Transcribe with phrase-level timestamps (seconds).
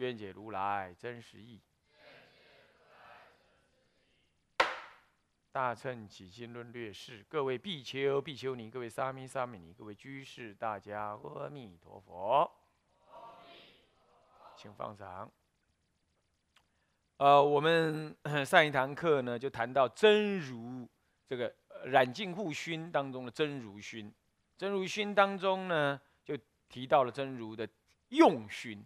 [0.00, 1.60] 愿解如来真实义。
[5.52, 12.50] 大乘起心论略释，各位比丘、比丘尼，各位沙弥、沙弥尼，各位居士，大家阿弥陀佛，
[14.56, 15.30] 请放掌。
[17.18, 20.88] 呃，我们上一堂课呢，就谈到真如
[21.26, 21.54] 这个
[21.84, 24.10] 染净护熏当中的真如熏，
[24.56, 26.34] 真如熏当中呢，就
[26.70, 27.68] 提到了真如的
[28.08, 28.82] 用熏。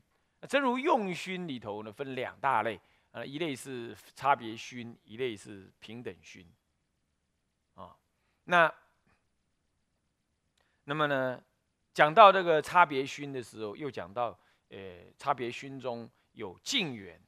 [0.46, 2.80] 真如用熏里头呢，分两大类。
[3.10, 6.44] 呃，一类是差别熏，一类是平等熏，
[7.74, 7.96] 啊，
[8.42, 8.74] 那
[10.82, 11.40] 那么呢，
[11.92, 14.36] 讲到这个差别熏的时候，又讲到，
[14.70, 17.22] 呃，差别熏中有净缘，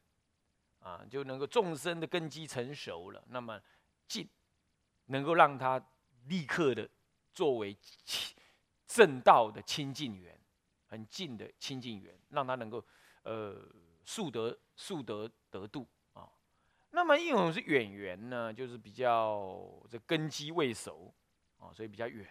[0.80, 3.62] 啊，就能够众生的根基成熟了，那么
[4.08, 4.28] 净
[5.04, 5.80] 能够让他
[6.24, 6.90] 立刻的
[7.32, 7.78] 作为
[8.88, 10.36] 正道的清净缘，
[10.88, 12.84] 很近的清净缘，让他能够，
[13.26, 13.54] 呃。
[14.08, 16.30] 速得速得得度啊，
[16.90, 21.12] 那么一种是远缘呢，就是比较这根基未熟
[21.58, 22.24] 啊，所以比较远。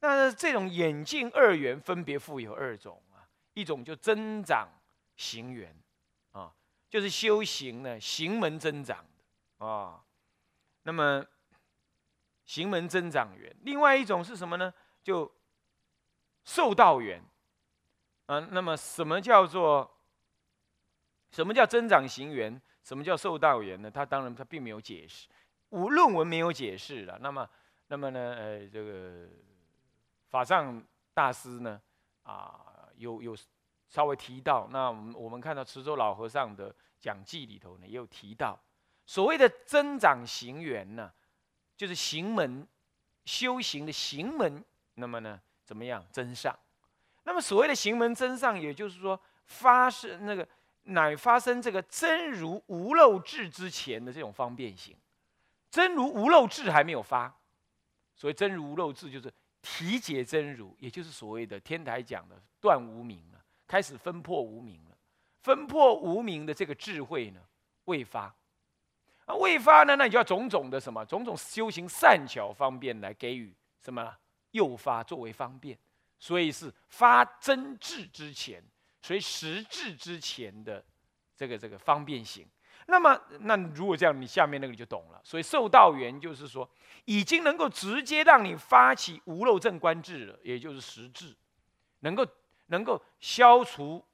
[0.00, 4.66] 那这种眼镜二缘分别富有二种啊，一种就增长
[5.16, 5.76] 行缘
[6.30, 6.50] 啊，
[6.88, 10.02] 就是修行呢行门增长的啊。
[10.84, 11.22] 那么
[12.46, 14.72] 行门增长缘，另外一种是什么呢？
[15.02, 15.30] 就
[16.42, 17.22] 受道缘
[18.24, 18.40] 啊。
[18.50, 19.91] 那么什么叫做？
[21.32, 22.60] 什么叫增长行缘？
[22.84, 23.88] 什么叫受道缘呢？
[23.88, 25.28] 他当然他并没有解释，
[25.70, 27.16] 无论文没有解释了。
[27.20, 27.48] 那么，
[27.86, 28.34] 那么呢？
[28.36, 29.28] 呃，这个
[30.30, 30.82] 法上
[31.14, 31.80] 大师呢，
[32.24, 33.36] 啊，有有
[33.88, 34.66] 稍微提到。
[34.72, 38.58] 那我们我们看到池州老和尚的讲记里头呢，也有提到，
[39.06, 41.12] 所谓的增长行缘呢，
[41.76, 42.66] 就是行门
[43.24, 44.64] 修行的行门。
[44.94, 46.58] 那么呢，怎么样增上？
[47.22, 50.46] 那么所谓的行门增上，也就是说发生那个。
[50.84, 54.96] 乃发生这个真如无漏智之前的这种方便行，
[55.70, 57.32] 真如无漏智还没有发，
[58.16, 64.96] 所以真如无漏智就是体解真如，也就是所谓的天台讲的断无明了，开始分破无明了，
[65.40, 67.40] 分破无明的这个智慧呢
[67.84, 68.34] 未发，
[69.24, 74.16] 啊未发呢，那你就要种种的什么种种修行善巧方便来给予什么
[74.50, 75.78] 诱发作为方便，
[76.18, 78.62] 所以是发真智之前。
[79.02, 80.82] 所以实质之前的
[81.36, 82.46] 这个这个方便性，
[82.86, 85.20] 那么那如果这样，你下面那个就懂了。
[85.24, 86.68] 所以受道缘就是说，
[87.04, 91.36] 已经能够直接让你发起无漏正观智了，也就是实质，
[92.00, 92.24] 能够
[92.66, 94.04] 能够消除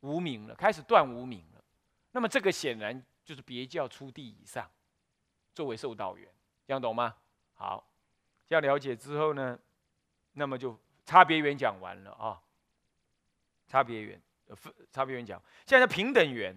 [0.00, 1.64] 无名了，开始断无名了。
[2.12, 4.70] 那么这个显然就是别教出地以上，
[5.54, 6.28] 作为受道缘，
[6.66, 7.16] 这样懂吗？
[7.54, 7.90] 好，
[8.46, 9.58] 这样了解之后呢，
[10.32, 12.38] 那么就差别缘讲完了啊。
[13.70, 16.52] 差别缘，分差别缘讲，现在叫平等缘。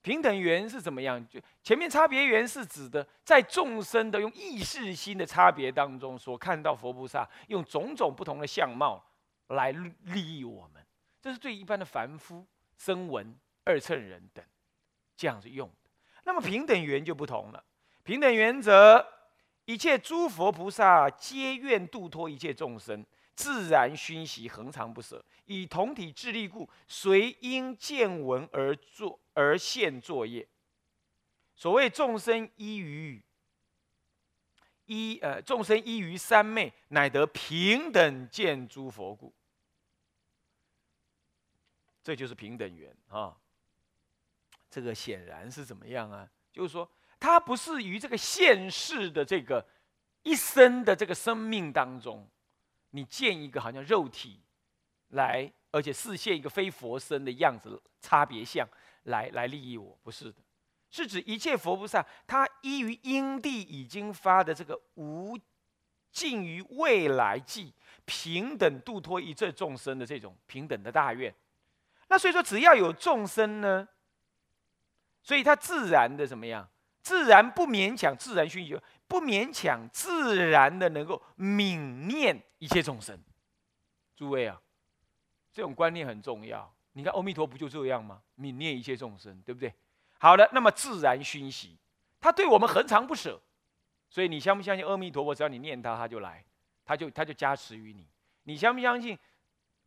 [0.00, 1.24] 平等缘是怎么样？
[1.28, 9.04] 就前面差别缘是指的，在众生的用意识心的差别当中，所看到佛菩萨用种种不同的相貌
[9.48, 10.82] 来利益我们，
[11.20, 12.44] 这是对一般的凡夫、
[12.78, 14.42] 声闻、二乘人等
[15.14, 15.90] 这样子用的。
[16.24, 17.62] 那么平等缘就不同了，
[18.02, 19.06] 平等原则，
[19.66, 23.04] 一切诸佛菩萨皆愿度脱一切众生。
[23.34, 30.46] 自然熏习，恒常不舍，以同体智力故，随因见闻而作而现作业。
[31.54, 33.22] 所谓众生依于
[34.86, 39.32] 依呃，众生依于三昧，乃得平等见诸佛故。
[42.02, 43.36] 这就是平等缘啊。
[44.68, 46.28] 这个显然是怎么样啊？
[46.52, 46.90] 就是说，
[47.20, 49.66] 他不是于这个现世的这个
[50.22, 52.28] 一生的这个生命当中。
[52.92, 54.40] 你见一个好像肉体
[55.08, 58.66] 来，而且视现一个非佛身的样子差别相
[59.04, 60.38] 来来利益我，不是的，
[60.90, 65.38] 是指一切佛菩萨他依于因地已经发的这个无
[66.10, 67.72] 尽于未来际
[68.04, 71.34] 平等度脱一切众生的这种平等的大愿。
[72.08, 73.88] 那所以说，只要有众生呢，
[75.22, 76.68] 所以他自然的怎么样？
[77.00, 78.78] 自然不勉强，自然熏习。
[79.12, 83.22] 不勉强，自然的能够泯念一切众生。
[84.16, 84.58] 诸位啊，
[85.52, 86.74] 这种观念很重要。
[86.92, 88.22] 你看阿弥陀不就这样吗？
[88.38, 89.70] 泯念一切众生，对不对？
[90.18, 91.76] 好的，那么自然熏习，
[92.22, 93.38] 他对我们恒常不舍，
[94.08, 95.34] 所以你相不相信阿弥陀佛？
[95.34, 96.42] 只要你念他，他就来，
[96.82, 98.08] 他就他就加持于你。
[98.44, 99.18] 你相不相信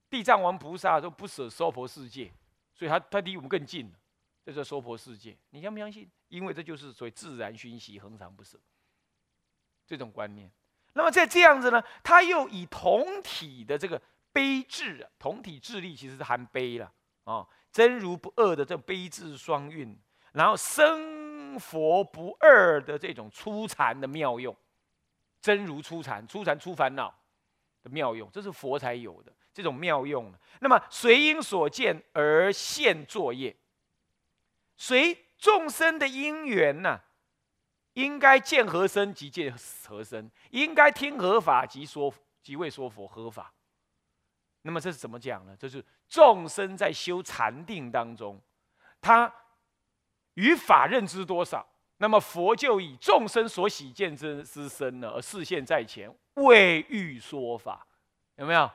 [0.08, 2.32] 地藏王菩萨都不舍娑婆世界，
[2.76, 3.98] 所以他他离我们更近了，
[4.46, 5.36] 这是娑婆世界。
[5.50, 6.08] 你相不相信？
[6.28, 8.60] 因为这就是所谓自然熏习，恒常不舍
[9.86, 10.52] 这种观念。
[10.94, 14.02] 那么在这样子呢，他又以同体的这个。
[14.36, 16.92] 悲智，同体智力其实是含悲了
[17.24, 19.98] 啊，真如不二的这悲智双运，
[20.34, 24.54] 然后生佛不二的这种出禅的妙用，
[25.40, 27.18] 真如出禅，出禅出烦恼
[27.82, 30.30] 的妙用，这是佛才有的这种妙用。
[30.60, 33.56] 那么随因所见而现作业，
[34.76, 37.00] 随众生的因缘呢，
[37.96, 39.54] 应该见何身即见
[39.86, 43.52] 何身，应该听何法即说即为说佛何法。
[44.62, 45.56] 那么这是怎么讲呢？
[45.60, 48.42] 这是众生在修禅定当中，
[49.02, 49.34] 他
[50.36, 57.86] 与法认知多少，那么佛就以众生所喜见之之身呢，而示现在前，为欲说法，
[58.38, 58.70] 有没有？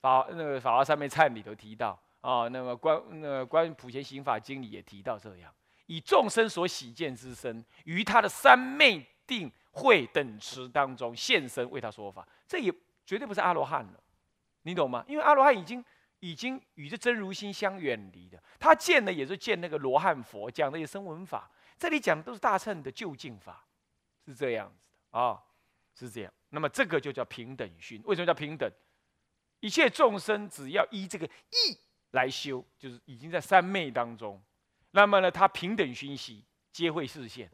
[0.00, 5.52] 法那个《法华三昧忏》里头提到啊，那么关那个关于《普贤行法经》里也提到这样，
[5.90, 12.72] 以众生所喜见之身，于他的三昧定慧等持当中现身为他说法，这也
[13.04, 14.00] 绝对不是阿罗汉了。
[14.62, 15.04] 你懂吗？
[15.08, 15.84] 因为阿罗汉已经
[16.20, 23.66] 已经与这真如心相远离的，他见的也是见那个罗汉佛讲的也是声闻法，这里讲的都是大乘的究竟法，
[24.24, 25.42] 是这样子的啊，
[25.92, 26.32] 是这样。
[26.50, 28.00] 那么这个就叫平等熏。
[28.04, 28.70] 为什么叫平等？
[29.58, 31.76] 一切众生只要依这个意
[32.12, 34.40] 来修，就是已经在三昧当中，
[34.92, 37.50] 那么呢，他平等熏习皆会实现。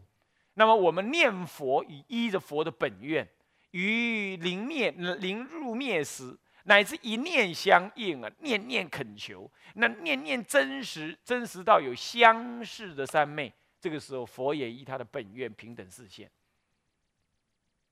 [0.55, 3.29] 那么我们念佛以依着佛的本愿，
[3.73, 6.37] 于临灭临入灭时。
[6.69, 16.29] 乃至一念相应啊，念念恳求，那念念真实，真实到有相似的三昧，这个时候佛也依他的本愿平等视现。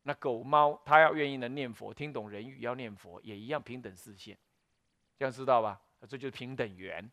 [0.03, 4.37] 那狗猫它要愿意能念佛，听懂人语要念佛，也一样平等视现，
[5.17, 5.81] 这样知道吧？
[6.09, 7.09] 这就是平等缘，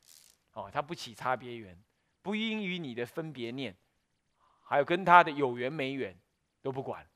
[0.54, 1.80] 哦，它不起差别缘，
[2.22, 3.76] 不因于你的分别念，
[4.64, 6.18] 还有跟他的有缘没缘
[6.62, 7.08] 都不管。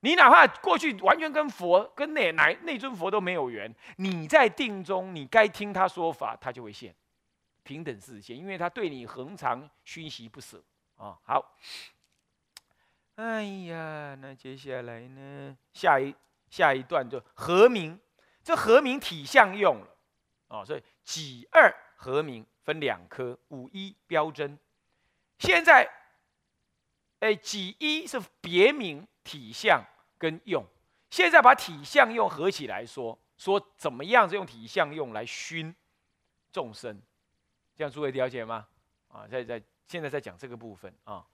[0.00, 6.92] 你哪怕过去完全跟佛、跟那哪那尊佛都没有缘，你在定中，你该听他说法，他就会现，
[7.62, 10.60] 平等视现，因为他对你恒常熏习不舍
[10.96, 11.16] 啊。
[11.22, 11.56] 好，
[13.14, 15.56] 哎呀，那接下来呢？
[15.72, 16.12] 下一
[16.50, 18.00] 下一段就和名，
[18.42, 19.96] 这和名体相用了
[20.48, 21.72] 啊，所以己二
[22.02, 24.58] 和名分两科，五一标针。
[25.38, 25.88] 现在，
[27.20, 29.84] 哎，几一是别名体相。
[30.18, 30.64] 跟用，
[31.10, 35.74] 现在把体相用合起来说，说怎么样子用体相用来熏
[36.52, 37.02] 众生，
[37.74, 38.68] 这样诸位了解吗？
[39.08, 41.26] 啊，在在现在在讲这个部分啊。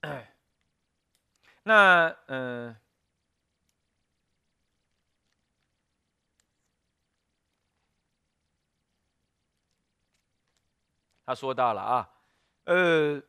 [1.64, 2.74] 那嗯，
[11.28, 12.08] 他说到了啊，
[12.64, 13.22] 呃。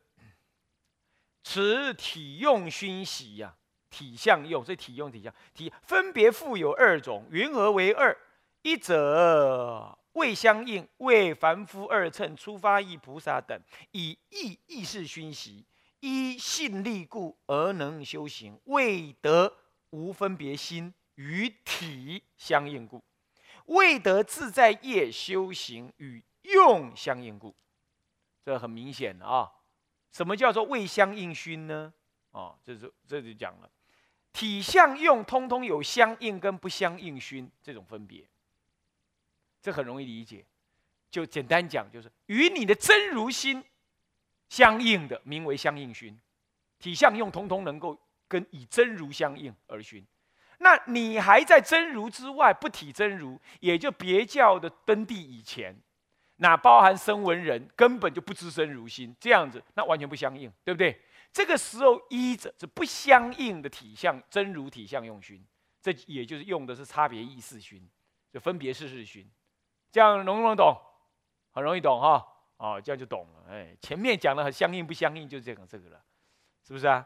[1.43, 3.55] 此体用熏习呀，
[3.89, 8.15] 体相用，所以体用体相体分别复有二种，云何为二？
[8.61, 13.59] 一者未相应，为凡夫二乘出发意菩萨等，
[13.91, 15.65] 以意意识熏习，
[16.01, 19.51] 依信力故而能修行，未得
[19.89, 23.03] 无分别心与体相应故，
[23.65, 27.55] 未得自在业修行与用相应故，
[28.43, 29.49] 这很明显的啊。
[30.11, 31.93] 什么叫做未相应熏呢？
[32.31, 33.69] 哦，这是这就讲了，
[34.33, 38.23] 体相用通通有相应跟不相应熏这种分别，
[39.61, 40.45] 这很容易理解。
[41.11, 43.63] 就简单讲，就是与你的真如心
[44.47, 46.13] 相应的，名为相应熏；
[46.77, 50.05] 体相用通通能够跟以真如相应而熏。
[50.59, 55.75] 那你还在真如之外不体真如，也就别教的登地以前。
[56.41, 60.97] 那包含声闻人根本就不知身如心，这样子那完全不相应，对不对？
[61.33, 65.45] 这个时候依着是不相应的体相真如体相用熏，
[65.81, 67.85] 这也就是用的是差别意识熏，
[68.31, 69.29] 就分别事事熏，
[69.91, 70.75] 这样容不能懂？
[71.51, 73.51] 很容易懂哈，哦，这样就懂了。
[73.51, 76.01] 哎，前面讲的很相应不相应，就是这个这个了，
[76.65, 77.05] 是不是啊？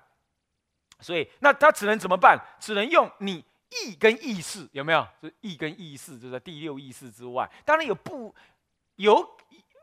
[0.99, 2.39] 所以那他只能怎么办？
[2.59, 5.07] 只能用你意跟意识有没有？
[5.19, 8.33] 就意跟意识就在第六意识之外，当然有不。
[8.95, 9.37] 有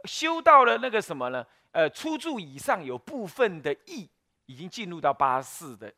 [0.05, 1.47] 修到了那个什么呢？
[1.73, 4.09] 呃，初住以上有部分的意
[4.47, 5.93] 已经进入到八四的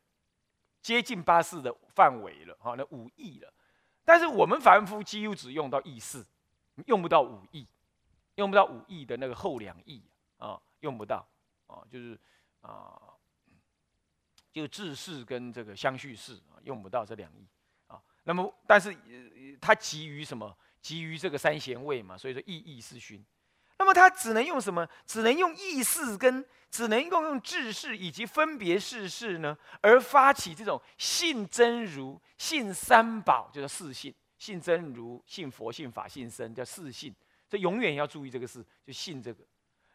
[0.83, 3.53] 接近八四的范围了，哈，那五意了。
[4.05, 6.27] 但是我们凡夫几乎只用到意四，
[6.87, 7.67] 用不到五义，
[8.35, 10.03] 用不到五义的那个后两义
[10.37, 11.27] 啊，用不到
[11.67, 12.19] 啊，就是
[12.61, 13.01] 啊，
[14.53, 17.47] 就自事跟这个相续事啊，用不到这两义
[17.87, 18.03] 啊。
[18.25, 18.95] 那么，但是
[19.61, 20.55] 它基于什么？
[20.83, 23.25] 基于这个三贤位嘛，所以说意义是熏。
[23.79, 24.87] 那么他只能用什么？
[25.07, 37.13] 只能用意识跟，只能够用智识以及分别世事呢，而发起这种信真如、信三宝，就是四信：信真如、信佛、信法、信僧，叫四信。
[37.49, 39.43] 这永远要注意这个事，就信这个。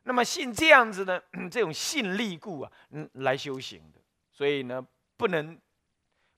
[0.04, 4.00] 那么信这样子呢， 这种信力故啊，嗯，来修行的。
[4.32, 5.58] 所以呢，不能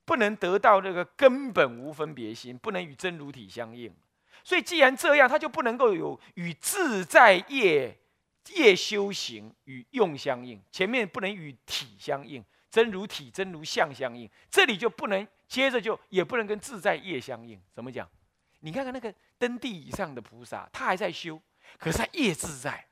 [0.04, 3.92] 不能得到这个根本无分别心，不能与真如体相应。
[4.44, 7.96] 所以，既然这样，他就不能够有与自在业
[8.54, 10.60] 业修行与用相应。
[10.70, 14.28] 前面不能与体相应，真如体、真如相相应。
[14.50, 17.60] 这里就不能接着就也不能跟自在业相应。
[17.72, 18.08] 怎么讲？
[18.60, 21.40] 你看看那个登地以上的菩萨，他还在修，
[21.78, 22.86] 可是他业自在。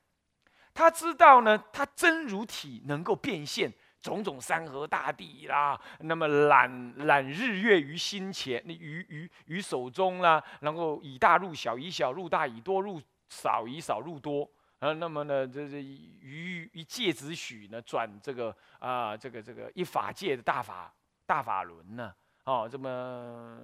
[0.73, 3.73] 他知道呢，他真如体能够变现。
[4.01, 14.49] 种种山河大地啦，那么揽揽日月于心前，于于于手中啦，然后以大入小，以小入大，以多入少，以少入多。
[14.79, 20.95] 啊，那么呢，这这于一界子许呢，转这个啊，这个这个一法界的大法
[21.27, 22.15] 大法轮呢，
[22.45, 23.59] 哦，这么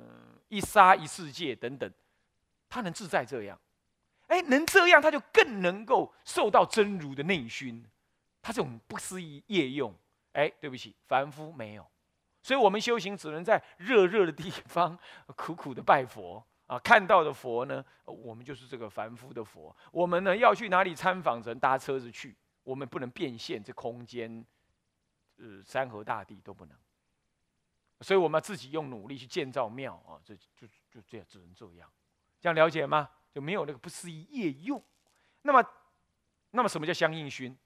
[0.49, 1.89] 一沙一世界等等，
[2.69, 3.57] 他能自在这样，
[4.27, 7.85] 哎，能这样，他就更能够受到真如的内熏，
[8.43, 9.95] 他这种不思议业用。
[10.35, 11.85] 哎，对不起，凡夫没有，
[12.43, 14.97] 所以我们修行只能在热热的地方
[15.35, 19.75] 苦苦的拜佛啊，看到的佛呢，我们就是这个凡夫的佛。
[19.91, 24.45] 我们呢要去哪里参访，只能搭车子去，我们不能变现这空间，
[25.37, 26.77] 呃，山河大地都不能。
[28.01, 31.91] 所以我们自己用努力去建造庙啊，这就就这样，只能这样，
[32.41, 33.09] 这样了解吗？
[33.33, 34.83] 就没有那个不思议业用。
[35.43, 35.65] 那么，
[36.51, 37.57] 那么什么叫相应熏？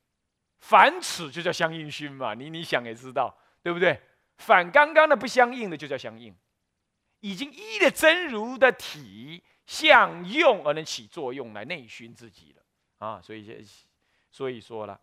[0.61, 4.01] 反此就叫相应熏嘛，你你想也知道，对不对？
[4.39, 6.37] 反刚刚的不相应的就叫相应，
[7.21, 12.63] 已经依的真如的体相用而能起作用来内熏自己了
[12.99, 13.21] 啊！
[13.21, 13.67] 所以，
[14.31, 15.01] 所以说了，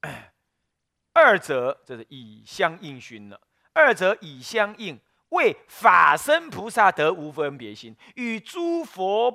[1.12, 3.40] 二者这是以相应熏了，
[3.72, 9.34] 二者以相应为法身菩萨得无分别心，与诸佛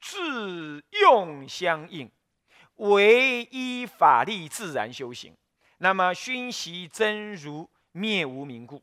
[0.00, 2.10] 自用相应。
[2.82, 5.36] 唯依法力自然修行，
[5.78, 8.82] 那么熏习真如灭无明故，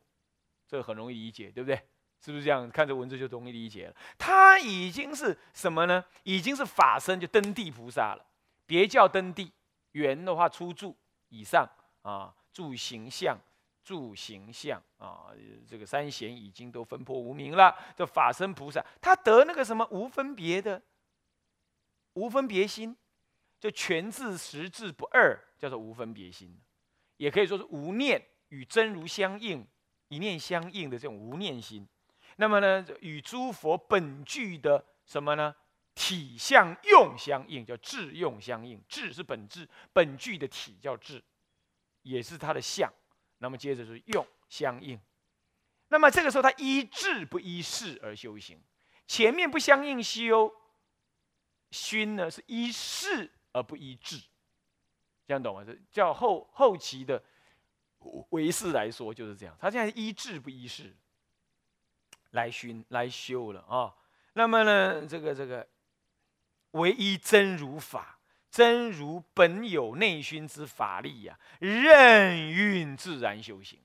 [0.68, 1.76] 这很容易理解，对不对？
[2.22, 2.70] 是不是这样？
[2.70, 3.96] 看这文字就容易理解了。
[4.18, 6.04] 他已经是什么呢？
[6.24, 8.26] 已经是法身，就登地菩萨了。
[8.66, 9.52] 别叫登地，
[9.92, 10.96] 圆的话出住
[11.30, 11.68] 以上
[12.02, 13.38] 啊，住形象，
[13.84, 15.28] 住形象啊，
[15.68, 17.74] 这个三贤已经都分破无明了。
[17.98, 20.82] 这法身菩萨，他得那个什么无分别的
[22.14, 22.96] 无分别心。
[23.60, 26.60] 就全智实质不二，叫做无分别心，
[27.18, 29.68] 也可以说是无念与真如相应，
[30.08, 31.88] 一念相应的这种无念心。
[32.38, 35.54] 那么呢，与诸佛本具的什么呢？
[35.96, 38.82] 体相用相应，叫智用相应。
[38.88, 41.22] 智是本质，本具的体叫智，
[42.04, 42.90] 也是它的相。
[43.40, 44.98] 那么接着是用相应。
[45.90, 48.64] 那么这个时候，他依智不依事而修行。
[49.08, 50.50] 前面不相应修，
[51.72, 53.30] 熏呢是依事。
[53.52, 54.18] 而不依智，
[55.26, 55.64] 这样懂吗？
[55.66, 57.24] 这叫后后期的
[58.30, 59.56] 唯识来说就是这样。
[59.60, 60.96] 他现在依智不依事
[62.32, 63.96] 来熏来修了啊。
[64.34, 65.68] 那么呢，这个这个
[66.72, 68.20] 唯一真如法，
[68.52, 73.80] 真如本有内熏之法力呀，任运自然修行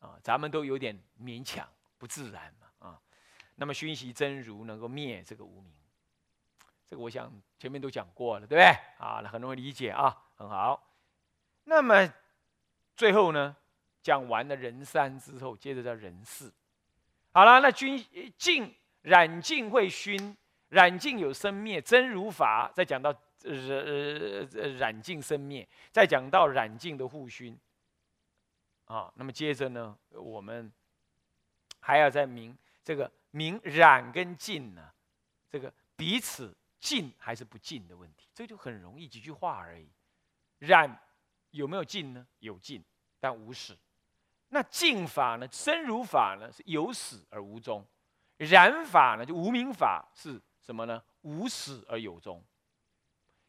[0.00, 0.18] 啊。
[0.22, 3.00] 咱们都有点勉强不自然嘛啊。
[3.54, 5.72] 那么熏习真如能够灭这个无名。
[6.90, 8.64] 这个我想前面都讲过了，对不对？
[8.98, 10.92] 啊，那很容易理解啊，很好。
[11.62, 12.12] 那么
[12.96, 13.56] 最后呢，
[14.02, 16.52] 讲完了人三之后，接着叫人四。
[17.30, 18.04] 好了，那君
[18.36, 20.36] 净染净会熏，
[20.70, 22.68] 染净有生灭，真如法。
[22.74, 23.10] 再讲到
[23.44, 27.56] 呃呃染净生灭，再讲到染净的互熏。
[28.86, 30.72] 啊，那么接着呢，我们
[31.78, 34.90] 还要再明这个明染跟净呢，
[35.48, 36.52] 这个彼此。
[36.80, 39.88] 进还是不进的问题，这就很容易几句话而已。
[40.58, 40.98] 染
[41.50, 42.26] 有没有进呢？
[42.38, 42.82] 有进，
[43.20, 43.78] 但无始。
[44.48, 45.46] 那净法呢？
[45.46, 46.50] 真如法呢？
[46.50, 47.86] 是有始而无终。
[48.38, 49.24] 染法呢？
[49.24, 51.02] 就无明法是什么呢？
[51.22, 52.42] 无始而有终。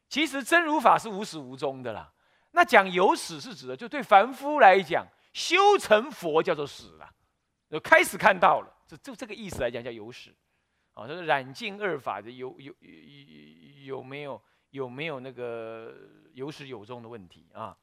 [0.10, 2.14] 其实真如法是无始无终的啦。
[2.52, 7.10] 那讲有始是指的，就对凡夫来讲，修成佛叫做始了，
[7.70, 8.78] 就开始看到了。
[8.86, 10.36] 就就这个意思来讲叫有始。
[11.02, 15.94] 啊，这个染净二法的有有有有没有有没有那个
[16.34, 17.76] 有始有终的问题啊？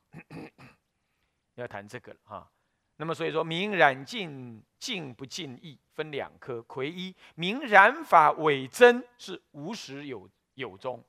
[1.54, 2.50] 要谈这个了哈。
[2.96, 11.04] 那么所以说明染净净不净义分两科，魁一明染法伪真是无始有有终。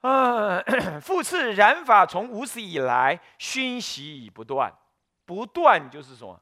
[0.00, 0.60] 啊，
[1.00, 4.72] 复次染法从无始以来熏习已不断，
[5.24, 6.38] 不断就是什么？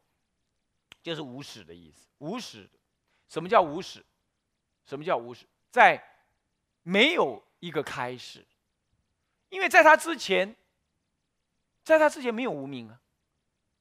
[1.02, 2.08] 就是无始的意思。
[2.18, 2.68] 无始，
[3.28, 4.04] 什么叫无始？
[4.84, 5.46] 什么叫无始？
[5.70, 6.02] 在
[6.82, 8.44] 没有一个开始，
[9.48, 10.54] 因为在他之前，
[11.84, 13.00] 在他之前没有无名啊，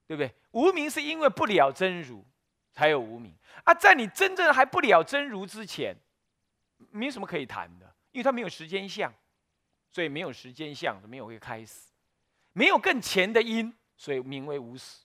[0.07, 0.33] 对不对？
[0.51, 2.25] 无名是因为不了真如
[2.71, 5.95] 才有无名啊，在你真正还不了真如之前，
[6.91, 9.13] 没什么可以谈的，因为它没有时间相，
[9.89, 11.89] 所以没有时间相，没有一个开始，
[12.53, 14.99] 没有更前的因，所以名为无始。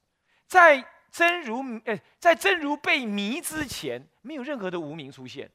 [0.46, 5.50] 在真如呃，在真如被迷之前，没有任何的无名出现。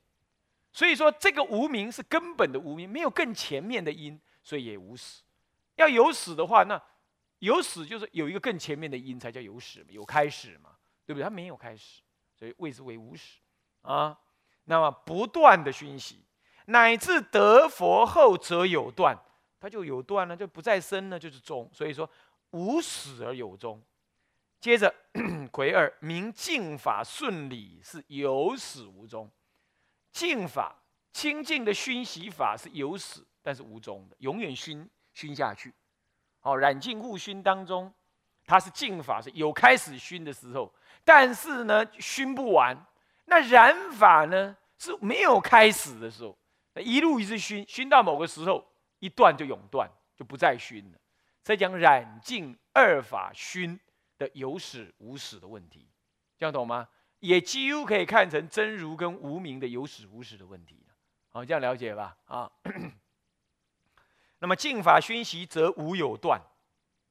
[0.73, 5.21] 所以说，这个无名是根本的无名，没有更前面的因，所以也无始。
[5.75, 6.81] 要有始的话，那
[7.39, 10.71] 有始就是有一个更前面的因，才叫有始嘛，有开始嘛，
[11.05, 11.23] 对不对？
[11.23, 12.01] 它没有开始，
[12.35, 13.39] 所以谓之为无始
[13.81, 14.17] 啊。
[14.65, 16.23] 那么不断的熏习，
[16.65, 19.17] 乃至得佛后则有断，
[19.59, 21.69] 它就有断了，就不再生了，就是终。
[21.73, 22.09] 所以说
[22.51, 23.81] 无始而有终。
[24.59, 24.93] 接着
[25.51, 29.29] 癸二明净法顺理是有始无终。
[30.11, 30.75] 净法
[31.11, 35.73] 清净的熏习法是有始，但是无终的，永远熏熏下去。
[36.41, 37.93] 哦，染净护熏当中，
[38.45, 42.77] 它是净法是有开始熏的时候，但是呢熏不完。
[43.25, 46.37] 那染法呢是没有开始的时候，
[46.75, 48.65] 一路一直熏，熏到某个时候
[48.99, 50.97] 一断就永断，就不再熏了。
[51.43, 53.79] 在讲染净二法熏
[54.17, 55.87] 的有始无始的问题，
[56.37, 56.87] 这样懂吗？
[57.21, 60.85] 也几乎可以看成真如跟无名的有始无始的问题
[61.29, 62.17] 好，这样了解吧？
[62.25, 62.51] 啊，
[64.39, 66.41] 那么净法熏习则无有断，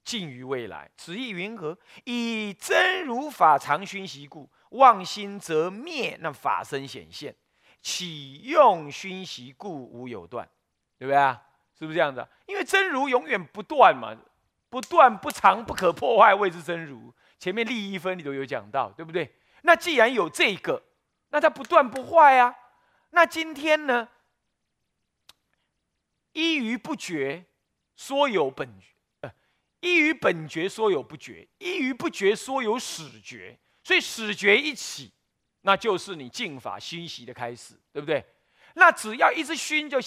[0.05, 0.91] 尽于未来。
[0.97, 1.79] 此意云何？
[2.05, 7.35] 以真如法常熏习故，妄心则灭，那法身显现，
[7.81, 10.47] 启用熏习故无有断，
[10.99, 11.41] 对不对啊？
[11.79, 12.27] 是不是这样子？
[12.47, 14.15] 因为真如永远不断嘛，
[14.69, 17.15] 不断不长不可破坏谓之真如。
[17.39, 19.35] 前面利益分里头有讲到，对不对？
[19.63, 20.83] 那既然有这个，
[21.31, 22.55] 那它不断不坏啊。
[23.11, 24.09] 那今天呢？
[26.33, 27.45] 一于不绝，
[27.97, 28.73] 说有本
[29.23, 29.33] 呃，
[29.81, 33.59] 一于本觉说有不绝，一于不绝说有始觉。
[33.83, 35.11] 所以始觉一起，
[35.63, 38.25] 那就是你净法熏习的开始，对不对？
[38.75, 39.99] 那只要一直熏，就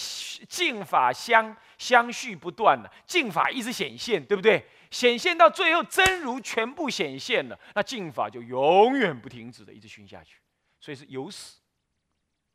[0.48, 4.66] 净法相相续不断了，净法一直显现，对不对？
[4.94, 10.40] 显现到最后，真如全部显现了，那净法就永远不停止的一直熏下去，
[10.80, 11.60] 所以是有死，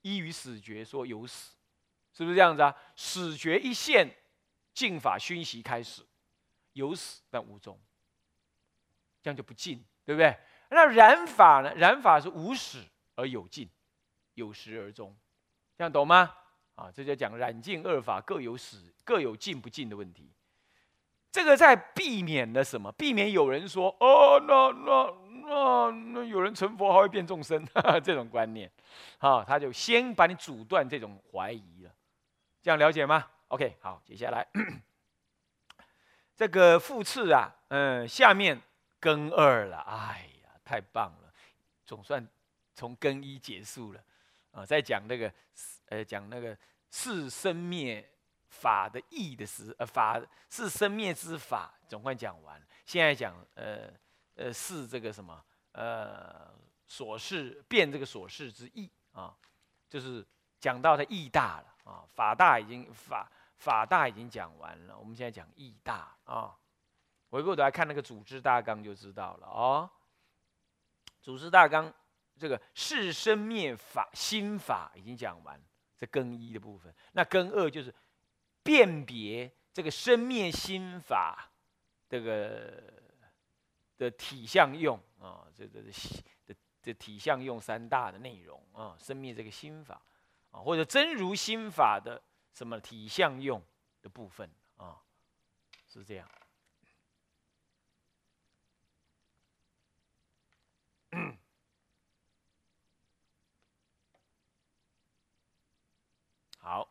[0.03, 1.57] 依于死觉说有死，
[2.13, 2.73] 是不是这样子啊？
[2.95, 4.09] 死觉一现，
[4.73, 6.07] 净法熏习开始，
[6.75, 7.77] 有死但无终，
[9.21, 10.39] 这样就不尽，对不对？
[10.71, 11.75] 那染法呢？
[11.75, 12.85] 染法是无始
[13.17, 13.69] 而有尽，
[14.35, 15.17] 有始而终，
[15.77, 16.33] 这样懂吗？
[16.77, 20.33] 啊，这就讲染净二法各有始，各有尽不尽的问题。
[21.31, 22.91] 这个在避免了什么？
[22.93, 25.15] 避免有人说：“哦，那那
[25.47, 27.67] 那那有人成佛还会变众生？”
[28.03, 28.71] 这种观念，
[29.19, 31.91] 啊，他就先把你阻断这种怀疑了。
[32.63, 34.47] 这样了解吗？OK，好，接下来
[36.35, 38.61] 这个复次啊，嗯，下面
[38.99, 39.79] 根二了。
[39.81, 41.33] 哎呀，太棒了，
[41.85, 42.27] 总算
[42.75, 44.01] 从根一结束了
[44.53, 44.65] 啊。
[44.65, 45.33] 再讲那个，
[45.91, 46.57] 呃，讲那个
[46.91, 48.09] 四生灭。
[48.49, 52.61] 法的义的时，呃，法是生灭之法，总算讲完。
[52.87, 53.93] 现在讲，呃，
[54.35, 56.51] 呃，是这个什么，呃，
[56.87, 59.37] 所事变这个所事之义啊，
[59.89, 60.27] 就是
[60.59, 62.05] 讲到它义大了啊。
[62.09, 66.57] 法大已经法法大已经讲完了，我们现在讲义大啊。
[67.29, 69.91] 回过头来看那个组织大纲就知道了哦。
[71.21, 71.93] 组织大纲
[72.39, 75.61] 这个是生灭法心法已经讲完，
[75.99, 77.95] 这更一的部分，那更二就是。
[78.69, 81.51] 辨别这个生灭心法，
[82.07, 82.71] 这个
[83.97, 85.81] 的体相用啊，这个
[86.45, 90.03] 的的体相用三大的内容啊，生灭这个心法
[90.51, 93.63] 啊，或者真如心法的什么体相用
[94.03, 95.01] 的部分啊，
[95.89, 96.31] 是这样。
[106.59, 106.87] 好。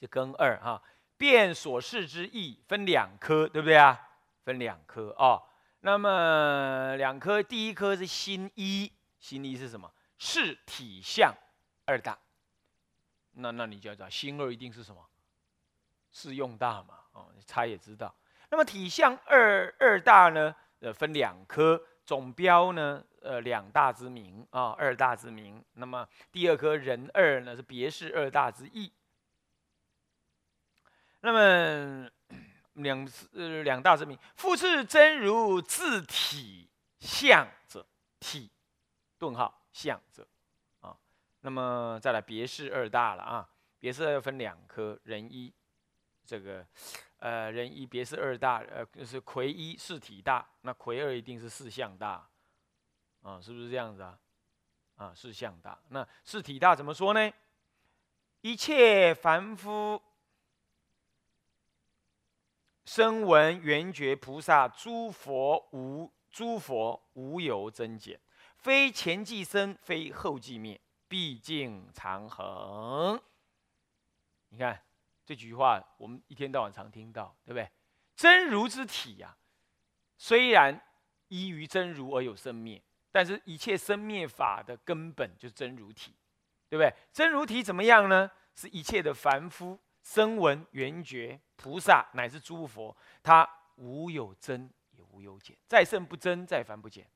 [0.00, 0.82] 就根二哈，
[1.18, 4.00] 变所事之意分两科，对不对啊？
[4.44, 5.42] 分两科啊。
[5.80, 9.92] 那么两科，第一科是心一，心一是什么？
[10.18, 11.34] 是体相
[11.84, 12.18] 二大。
[13.32, 15.06] 那那你就要知道，心二一定是什么？
[16.10, 16.94] 是用大嘛？
[17.12, 18.14] 哦，他也知道。
[18.50, 20.54] 那么体相二二大呢？
[20.80, 25.62] 呃，分两科，总标呢，呃，两大之名啊，二大之名。
[25.74, 28.90] 那么第二科人二呢，是别是二大之意。
[31.20, 32.10] 那么
[32.74, 37.86] 两呃两大之名，复次真如自体相者，
[38.18, 38.50] 体
[39.18, 40.26] 顿号相者
[40.80, 40.96] 啊。
[41.40, 45.52] 那么再来别是二大了啊，别是要分两科，人一
[46.24, 46.66] 这个。
[47.20, 52.26] 呃，人一别是二大，呃，就是魁一是体大，那魁二一定是四象大，
[53.20, 54.18] 啊，是不是这样子啊？
[54.96, 57.30] 啊，四象大，那是体大怎么说呢？
[58.40, 60.02] 一切凡夫
[62.84, 68.20] 声闻缘觉菩萨诸佛无诸佛无有增减，
[68.56, 73.20] 非前即生，非后即灭，毕竟常恒。
[74.48, 74.80] 你看。
[75.22, 77.70] 这几句话我们一天到晚常听到，对不对？
[78.16, 79.36] 真如之体呀，
[80.18, 80.82] 虽然
[81.28, 86.16] 依于真如而有生灭，但是一切生灭法的根本就是真如体，
[86.68, 86.92] 对不对？
[87.12, 88.28] 真如体怎么样呢？
[88.56, 97.06] 是一切的凡夫、声闻、缘觉、菩萨乃至诸佛，他无有增也无有减，再胜不增，再凡不减。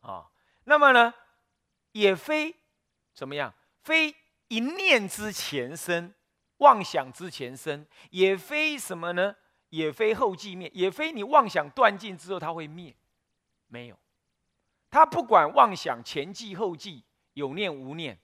[0.00, 0.30] 啊，
[0.64, 1.14] 那么呢，
[1.92, 2.54] 也非
[3.14, 4.14] 怎么样，非。
[4.52, 6.12] 一念之前生，
[6.56, 9.36] 妄想之前生，也非什么呢？
[9.68, 12.92] 也非后继灭，也非你妄想断尽之后它会灭，
[13.68, 13.96] 没有。
[14.90, 18.18] 他不管妄想前继后继，有念无念，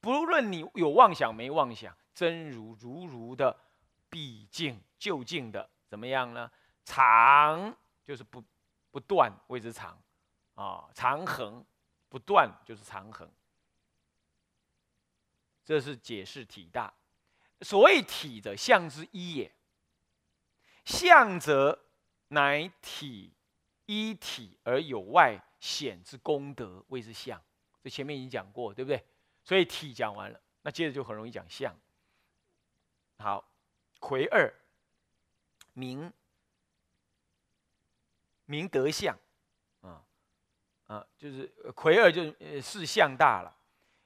[0.00, 3.54] 不论你有妄想没妄想，真如如如的
[4.08, 6.50] 毕竟就竟的怎么样呢？
[6.82, 8.42] 常就是不
[8.90, 10.00] 不断谓之常
[10.54, 11.62] 啊，长恒
[12.08, 13.30] 不断就是长恒。
[15.62, 16.94] 这是解释体大，
[17.60, 19.54] 所谓体者，相之一也。
[20.86, 21.84] 相者，
[22.28, 23.34] 乃体
[23.84, 27.38] 一体而有外显之功德，谓之相。
[27.82, 29.04] 这前面已经讲过，对不对？
[29.44, 31.76] 所以体讲完了，那接着就很容易讲相。
[33.18, 33.44] 好，
[33.98, 34.52] 魁二，
[35.72, 36.12] 明
[38.44, 39.18] 明德相，
[39.80, 40.04] 啊
[40.86, 43.56] 啊，就是魁二就呃是相大了。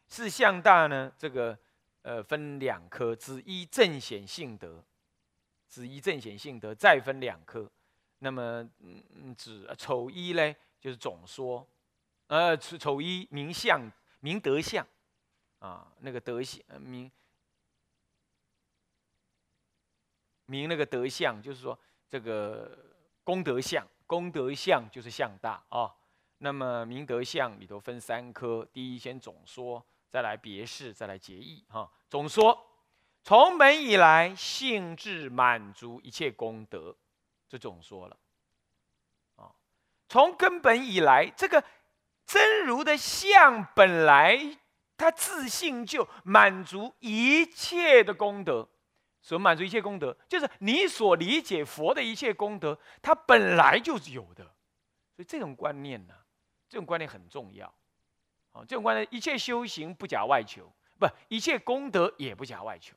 [0.09, 1.13] 四相大呢？
[1.19, 1.57] 这个
[2.03, 4.83] 呃分两科，子一正显性德，
[5.69, 7.71] 子一正显性德再分两科。
[8.19, 11.67] 那么嗯嗯，子丑一呢，就是总说，
[12.27, 14.87] 呃丑丑一明相明德相
[15.59, 17.11] 啊，那个德相明
[20.51, 22.77] 明那个德相，就是说这个
[23.23, 25.95] 功德相，功德相就是相大啊。
[26.39, 29.85] 那么明德相里头分三科，第一先总说。
[30.11, 31.89] 再来别事，再来结义，哈。
[32.09, 32.67] 总说，
[33.23, 36.97] 从本以来，性质满足一切功德，
[37.49, 38.17] 这总说了。
[39.37, 39.55] 啊，
[40.09, 41.63] 从根本以来，这个
[42.27, 44.59] 真如的相本来，
[44.97, 48.69] 它自性就满足一切的功德。
[49.31, 54.43] 所满足一切功德，就是你所理解佛的一切功德，它本来就是有的。
[55.15, 56.15] 所以这种观念呢，
[56.69, 57.73] 这种观念很重要。
[58.51, 62.97] 啊，这种观念，一切修行不假外求，不，一切功德也不假外求。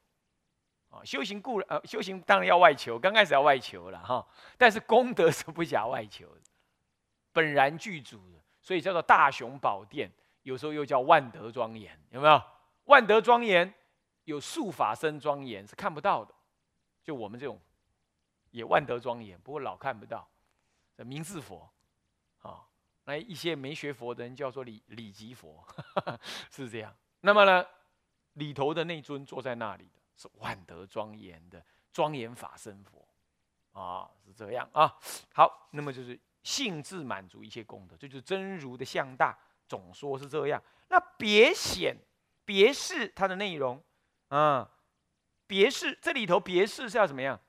[0.90, 6.42] 啊，修行固然，呃，修行当然要外求，刚开始要外求了哈，但是功德是不假外求的，
[7.32, 12.42] 本然具足的，所以叫做大雄宝殿，有时候又叫万德庄严，有没有？
[12.86, 13.72] 万德庄严
[14.26, 16.34] 有术法身庄严是看不到的，
[17.04, 17.60] 就我们这种
[18.52, 20.28] 也万德庄严，不过老看不到，
[20.98, 21.70] 名字佛，
[22.40, 22.66] 啊。
[23.06, 25.62] 那一些没学佛的人叫做理理吉佛，
[26.50, 26.96] 是这样。
[27.20, 27.66] 那么呢，
[28.34, 33.06] 里头的那尊坐在那里的是万德庄严的庄严法身佛，
[33.74, 34.98] 啊，是这样啊。
[35.34, 39.38] 好，那么就是性质满足一切功德，这就是真如的相大。
[39.68, 40.62] 总说是这样。
[40.90, 41.98] 那别显
[42.46, 43.84] 别示它的内容
[44.36, 44.72] 啊，
[45.46, 47.40] 别是这里头别是是要怎么样？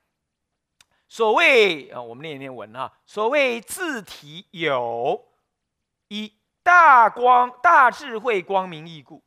[1.09, 5.31] 所谓啊，我们念一念文哈，所谓自体有。
[6.09, 9.25] 一大光大智慧光明义故，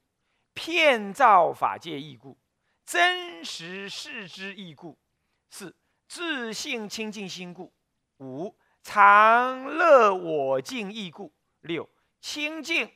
[0.53, 2.37] 遍照法界义故，
[2.85, 4.97] 真实世之义故，
[5.49, 5.75] 四
[6.07, 7.73] 自性清净心故，
[8.19, 11.89] 五常乐我净义故，六
[12.21, 12.89] 清净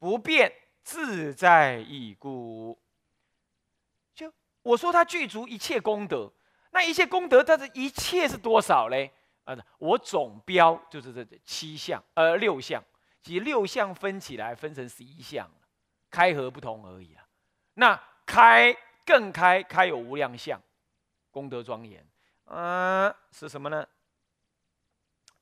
[0.00, 0.52] 不变
[0.82, 2.82] 自在义故。
[4.68, 6.30] 我说他具足一切功德，
[6.72, 9.10] 那一切功德，它的一切是多少嘞？
[9.44, 12.84] 啊，我总标就是这七项，呃，六项，
[13.22, 15.50] 即六项分起来分成十一项
[16.10, 17.24] 开合不同而已啊。
[17.74, 18.76] 那开
[19.06, 20.60] 更开，开有无量相，
[21.30, 22.06] 功德庄严，
[22.44, 23.88] 嗯，是什么呢？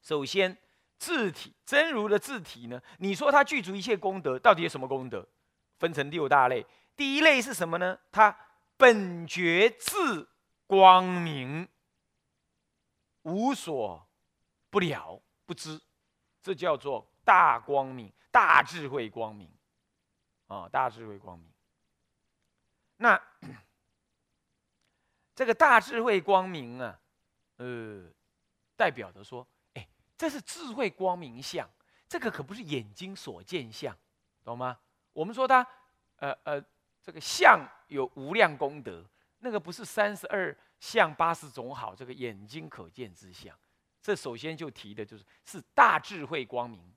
[0.03, 0.57] 首先，
[0.99, 2.81] 字体真如的字体呢？
[2.99, 5.27] 你说它具足一切功德，到底有什么功德？
[5.81, 6.65] 分成六大类。
[6.95, 7.99] 第一类是什么呢？
[8.12, 8.35] 它
[8.77, 10.29] 本觉自
[10.67, 11.69] 光明。
[13.23, 14.09] 无所
[14.71, 15.83] 不了不知，
[16.41, 19.51] 这叫做大光明、大智慧光明
[20.47, 20.69] 啊！
[20.69, 21.51] 大智慧光明。
[22.99, 23.21] 那
[25.35, 27.01] 这个大智慧光明啊，
[27.57, 28.09] 呃，
[28.77, 31.69] 代表着说，哎，这是智慧光明相，
[32.09, 33.99] 这个可不是眼睛所见相，
[34.45, 34.79] 懂吗？
[35.12, 35.67] 我们说它，
[36.19, 36.65] 呃呃，
[37.07, 39.07] 这个相有无量功德，
[39.38, 40.55] 那个不是三十二。
[40.79, 43.59] 相八十种好，这个眼睛可见之相，
[44.03, 46.92] 这首先就提的就是是大智慧光明